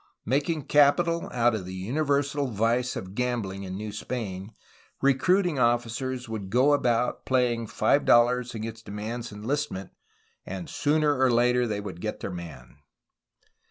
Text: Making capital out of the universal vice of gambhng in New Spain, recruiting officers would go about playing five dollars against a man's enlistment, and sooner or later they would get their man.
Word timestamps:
Making 0.25 0.63
capital 0.63 1.29
out 1.31 1.53
of 1.53 1.67
the 1.67 1.75
universal 1.75 2.47
vice 2.47 2.95
of 2.95 3.13
gambhng 3.13 3.63
in 3.63 3.77
New 3.77 3.91
Spain, 3.91 4.55
recruiting 4.99 5.59
officers 5.59 6.27
would 6.27 6.49
go 6.49 6.73
about 6.73 7.23
playing 7.23 7.67
five 7.67 8.03
dollars 8.03 8.55
against 8.55 8.89
a 8.89 8.91
man's 8.91 9.31
enlistment, 9.31 9.91
and 10.43 10.67
sooner 10.67 11.19
or 11.19 11.29
later 11.29 11.67
they 11.67 11.79
would 11.79 12.01
get 12.01 12.19
their 12.19 12.31
man. 12.31 12.77